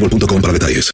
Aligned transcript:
boostmobile.com 0.00 0.40
para 0.40 0.52
detalles. 0.52 0.90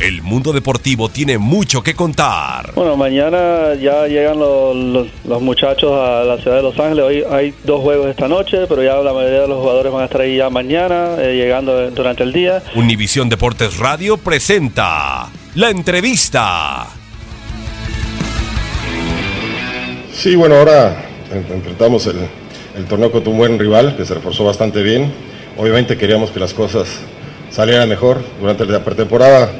El 0.00 0.22
mundo 0.22 0.54
deportivo 0.54 1.10
tiene 1.10 1.36
mucho 1.36 1.82
que 1.82 1.94
contar. 1.94 2.72
Bueno, 2.74 2.96
mañana 2.96 3.74
ya 3.74 4.06
llegan 4.06 4.38
los, 4.38 4.74
los- 4.74 5.08
los 5.26 5.42
muchachos 5.42 5.92
a 5.92 6.24
la 6.24 6.38
ciudad 6.38 6.56
de 6.56 6.62
Los 6.62 6.78
Ángeles. 6.78 7.04
Hoy 7.04 7.24
hay 7.30 7.54
dos 7.64 7.82
juegos 7.82 8.08
esta 8.08 8.26
noche, 8.26 8.66
pero 8.66 8.82
ya 8.82 8.94
la 8.96 9.12
mayoría 9.12 9.40
de 9.42 9.48
los 9.48 9.58
jugadores 9.60 9.92
van 9.92 10.02
a 10.02 10.04
estar 10.06 10.22
ahí 10.22 10.38
ya 10.38 10.48
mañana, 10.48 11.16
eh, 11.18 11.34
llegando 11.36 11.90
durante 11.90 12.22
el 12.22 12.32
día. 12.32 12.62
Univisión 12.74 13.28
Deportes 13.28 13.76
Radio 13.76 14.16
presenta 14.16 15.28
la 15.54 15.68
entrevista. 15.68 16.86
Sí, 20.14 20.34
bueno, 20.34 20.54
ahora 20.56 21.04
en- 21.30 21.46
enfrentamos 21.56 22.06
el, 22.06 22.16
el 22.76 22.84
torneo 22.86 23.12
contra 23.12 23.30
un 23.30 23.36
buen 23.38 23.58
rival 23.58 23.96
que 23.98 24.06
se 24.06 24.14
reforzó 24.14 24.44
bastante 24.44 24.82
bien. 24.82 25.12
Obviamente 25.58 25.98
queríamos 25.98 26.30
que 26.30 26.40
las 26.40 26.54
cosas 26.54 26.88
salieran 27.50 27.88
mejor. 27.88 28.18
Durante 28.40 28.64
la 28.66 28.82
pretemporada 28.84 29.50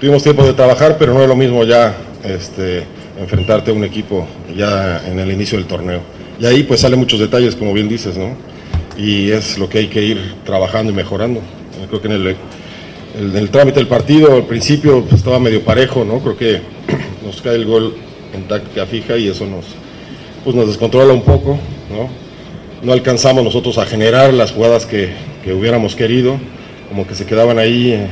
tuvimos 0.00 0.22
tiempo 0.22 0.44
de 0.44 0.52
trabajar, 0.52 0.96
pero 0.98 1.14
no 1.14 1.22
es 1.22 1.28
lo 1.28 1.36
mismo 1.36 1.64
ya 1.64 1.94
este, 2.24 2.84
enfrentarte 3.20 3.70
a 3.70 3.74
un 3.74 3.84
equipo 3.84 4.26
ya 4.56 5.02
en 5.06 5.18
el 5.18 5.30
inicio 5.30 5.58
del 5.58 5.66
torneo. 5.66 6.00
Y 6.40 6.46
ahí 6.46 6.62
pues 6.62 6.80
salen 6.80 6.98
muchos 6.98 7.18
detalles, 7.18 7.56
como 7.56 7.72
bien 7.72 7.88
dices, 7.88 8.16
¿no? 8.16 8.36
Y 8.96 9.30
es 9.30 9.58
lo 9.58 9.68
que 9.68 9.78
hay 9.78 9.86
que 9.88 10.02
ir 10.02 10.34
trabajando 10.44 10.92
y 10.92 10.94
mejorando. 10.94 11.40
Creo 11.88 12.00
que 12.00 12.08
en 12.08 12.14
el, 12.14 12.26
el, 13.18 13.36
el 13.36 13.50
trámite 13.50 13.78
del 13.78 13.88
partido 13.88 14.34
al 14.34 14.46
principio 14.46 15.02
pues, 15.02 15.14
estaba 15.14 15.38
medio 15.38 15.62
parejo, 15.62 16.04
¿no? 16.04 16.20
Creo 16.20 16.36
que 16.36 16.60
nos 17.24 17.40
cae 17.42 17.56
el 17.56 17.64
gol 17.64 17.94
en 18.34 18.46
táctica 18.46 18.86
fija 18.86 19.16
y 19.16 19.28
eso 19.28 19.46
nos, 19.46 19.64
pues 20.44 20.54
nos 20.54 20.66
descontrola 20.66 21.12
un 21.12 21.22
poco, 21.22 21.58
¿no? 21.90 22.08
No 22.82 22.92
alcanzamos 22.92 23.42
nosotros 23.42 23.78
a 23.78 23.86
generar 23.86 24.32
las 24.32 24.52
jugadas 24.52 24.86
que, 24.86 25.12
que 25.44 25.52
hubiéramos 25.52 25.96
querido, 25.96 26.38
como 26.88 27.06
que 27.06 27.14
se 27.14 27.26
quedaban 27.26 27.58
ahí 27.58 27.92
eh, 27.92 28.06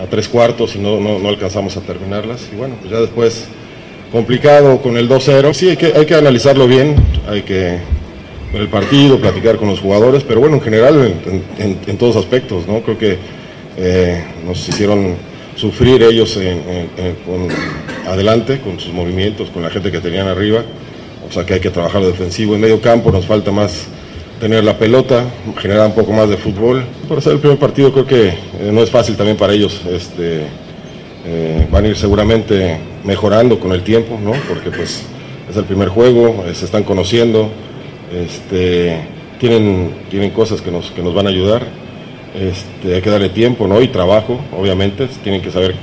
a 0.00 0.06
tres 0.06 0.28
cuartos 0.28 0.76
y 0.76 0.78
no, 0.78 1.00
no, 1.00 1.18
no 1.18 1.28
alcanzamos 1.28 1.76
a 1.76 1.80
terminarlas. 1.80 2.48
Y 2.52 2.56
bueno, 2.56 2.76
pues 2.80 2.92
ya 2.92 3.00
después 3.00 3.48
complicado 4.12 4.80
con 4.80 4.96
el 4.96 5.08
2-0. 5.08 5.52
Sí, 5.54 5.70
hay 5.70 5.76
que, 5.76 5.92
hay 5.94 6.06
que 6.06 6.14
analizarlo 6.14 6.66
bien, 6.66 6.96
hay 7.28 7.42
que 7.42 7.78
ver 8.52 8.62
el 8.62 8.68
partido, 8.68 9.18
platicar 9.18 9.56
con 9.56 9.68
los 9.68 9.80
jugadores, 9.80 10.24
pero 10.24 10.40
bueno, 10.40 10.56
en 10.56 10.62
general 10.62 11.14
en, 11.58 11.98
todos 11.98 12.16
aspectos, 12.16 12.66
¿no? 12.66 12.80
Creo 12.80 12.98
que 12.98 13.18
eh, 13.76 14.24
nos 14.46 14.66
hicieron 14.68 15.16
sufrir 15.56 16.02
ellos 16.02 16.38
adelante, 18.06 18.60
con 18.60 18.78
sus 18.80 18.92
movimientos, 18.92 19.50
con 19.50 19.62
la 19.62 19.70
gente 19.70 19.90
que 19.90 20.00
tenían 20.00 20.28
arriba. 20.28 20.62
O 21.28 21.32
sea 21.32 21.44
que 21.44 21.54
hay 21.54 21.60
que 21.60 21.70
trabajar 21.70 22.02
defensivo. 22.02 22.54
En 22.54 22.60
medio 22.60 22.80
campo 22.80 23.10
nos 23.10 23.26
falta 23.26 23.50
más 23.50 23.86
tener 24.40 24.64
la 24.64 24.78
pelota, 24.78 25.24
generar 25.58 25.86
un 25.86 25.94
poco 25.94 26.12
más 26.12 26.28
de 26.28 26.36
fútbol. 26.36 26.84
Para 27.08 27.20
ser 27.20 27.34
el 27.34 27.38
primer 27.40 27.58
partido 27.58 27.92
creo 27.92 28.06
que 28.06 28.28
eh, 28.28 28.70
no 28.72 28.82
es 28.82 28.90
fácil 28.90 29.16
también 29.16 29.36
para 29.36 29.52
ellos. 29.52 29.80
Este, 29.90 30.42
eh, 31.26 31.66
van 31.70 31.84
a 31.84 31.88
ir 31.88 31.96
seguramente 31.96 32.78
mejorando 33.04 33.58
con 33.58 33.72
el 33.72 33.82
tiempo, 33.82 34.18
¿no? 34.22 34.32
Porque 34.48 34.70
pues 34.70 35.02
es 35.48 35.56
el 35.56 35.64
primer 35.64 35.88
juego, 35.88 36.44
eh, 36.46 36.54
se 36.54 36.64
están 36.64 36.84
conociendo, 36.84 37.50
este, 38.14 39.00
tienen, 39.38 39.94
tienen 40.10 40.30
cosas 40.30 40.60
que 40.60 40.70
nos, 40.70 40.90
que 40.90 41.02
nos 41.02 41.14
van 41.14 41.26
a 41.26 41.30
ayudar. 41.30 41.66
Este, 42.34 42.94
hay 42.94 43.02
que 43.02 43.10
darle 43.10 43.30
tiempo, 43.30 43.66
¿no? 43.66 43.80
Y 43.80 43.88
trabajo, 43.88 44.38
obviamente. 44.56 45.08
Tienen 45.22 45.42
que 45.42 45.50
saber 45.50 45.74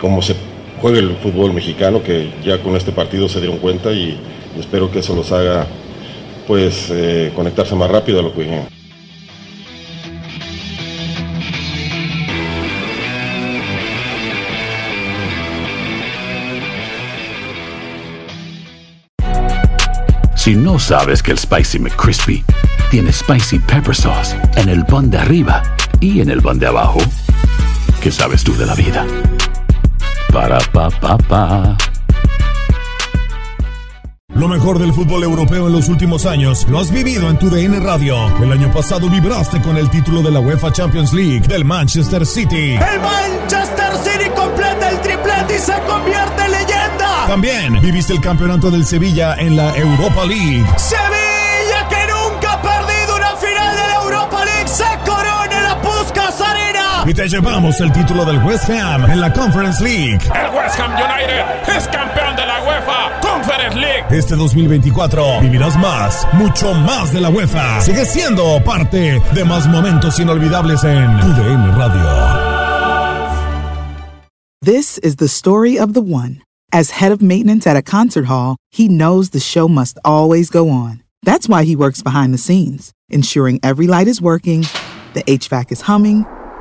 cómo 0.00 0.22
se 0.22 0.34
juega 0.80 0.98
el 0.98 1.16
fútbol 1.16 1.52
mexicano, 1.52 2.02
que 2.02 2.30
ya 2.44 2.58
con 2.58 2.76
este 2.76 2.92
partido 2.92 3.28
se 3.28 3.40
dieron 3.40 3.58
cuenta 3.58 3.92
y 3.92 4.18
espero 4.58 4.90
que 4.90 4.98
eso 5.00 5.14
los 5.14 5.30
haga 5.32 5.66
pues 6.46 6.88
eh, 6.90 7.32
conectarse 7.34 7.74
más 7.74 7.90
rápido 7.90 8.20
a 8.20 8.22
lo 8.22 8.34
que. 8.34 8.66
Si 20.36 20.54
no 20.54 20.78
sabes 20.78 21.24
que 21.24 21.32
el 21.32 21.38
Spicy 21.38 21.80
McCrispy 21.80 22.44
tiene 22.90 23.12
Spicy 23.12 23.58
Pepper 23.58 23.96
Sauce 23.96 24.36
en 24.54 24.68
el 24.68 24.86
pan 24.86 25.10
de 25.10 25.18
arriba 25.18 25.62
y 25.98 26.20
en 26.20 26.30
el 26.30 26.40
pan 26.40 26.60
de 26.60 26.68
abajo, 26.68 26.98
¿qué 28.00 28.12
sabes 28.12 28.44
tú 28.44 28.56
de 28.56 28.66
la 28.66 28.76
vida? 28.76 29.04
Para, 30.32 30.58
pa, 30.72 30.88
pa, 30.90 31.18
pa. 31.18 31.76
Lo 34.36 34.48
mejor 34.48 34.78
del 34.78 34.92
fútbol 34.92 35.22
europeo 35.22 35.66
en 35.66 35.72
los 35.72 35.88
últimos 35.88 36.26
años 36.26 36.66
lo 36.68 36.78
has 36.78 36.90
vivido 36.90 37.30
en 37.30 37.38
tu 37.38 37.48
DN 37.48 37.80
Radio. 37.80 38.16
El 38.42 38.52
año 38.52 38.70
pasado 38.70 39.08
vibraste 39.08 39.62
con 39.62 39.78
el 39.78 39.88
título 39.88 40.20
de 40.20 40.30
la 40.30 40.40
UEFA 40.40 40.70
Champions 40.70 41.14
League 41.14 41.40
del 41.48 41.64
Manchester 41.64 42.26
City. 42.26 42.74
El 42.74 43.00
Manchester 43.00 43.92
City 44.04 44.30
completa 44.36 44.90
el 44.90 45.00
triplete 45.00 45.56
y 45.56 45.58
se 45.58 45.72
convierte 45.88 46.44
en 46.44 46.50
leyenda. 46.50 47.26
También 47.26 47.80
viviste 47.80 48.12
el 48.12 48.20
campeonato 48.20 48.70
del 48.70 48.84
Sevilla 48.84 49.36
en 49.36 49.56
la 49.56 49.74
Europa 49.74 50.26
League. 50.26 50.66
Sevilla 50.76 51.15
Y 57.08 57.14
te 57.14 57.28
llevamos 57.28 57.80
el 57.80 57.92
título 57.92 58.24
del 58.24 58.42
West 58.42 58.68
Ham 58.68 59.08
en 59.08 59.20
la 59.20 59.32
Conference 59.32 59.80
League. 59.82 60.18
El 60.34 60.52
West 60.56 60.80
Ham 60.80 60.90
United 60.90 61.76
es 61.76 61.86
campeón 61.86 62.34
de 62.34 62.44
la 62.44 62.60
UEFA 62.64 63.20
Conference 63.20 63.78
League. 63.78 64.04
Este 64.10 64.34
2024 64.34 65.40
vivirás 65.40 65.78
más, 65.78 66.26
mucho 66.32 66.74
más 66.74 67.12
de 67.12 67.20
la 67.20 67.30
UEFA. 67.30 67.80
Sigue 67.80 68.04
siendo 68.04 68.60
parte 68.64 69.22
de 69.32 69.44
más 69.44 69.68
momentos 69.68 70.18
inolvidables 70.18 70.82
en 70.82 71.20
tu 71.20 71.28
DN 71.28 71.76
Radio. 71.76 72.66
This 74.60 74.98
is 74.98 75.16
the 75.16 75.28
story 75.28 75.78
of 75.78 75.92
the 75.92 76.02
one. 76.02 76.42
As 76.72 76.90
head 76.90 77.12
of 77.12 77.22
maintenance 77.22 77.68
at 77.68 77.76
a 77.76 77.82
concert 77.82 78.26
hall, 78.26 78.56
he 78.72 78.88
knows 78.88 79.30
the 79.30 79.38
show 79.38 79.68
must 79.68 79.96
always 80.04 80.50
go 80.50 80.68
on. 80.70 81.04
That's 81.22 81.48
why 81.48 81.62
he 81.62 81.76
works 81.76 82.02
behind 82.02 82.34
the 82.34 82.38
scenes, 82.38 82.90
ensuring 83.08 83.60
every 83.62 83.86
light 83.86 84.08
is 84.08 84.20
working, 84.20 84.62
the 85.14 85.22
HVAC 85.22 85.70
is 85.70 85.82
humming, 85.82 86.26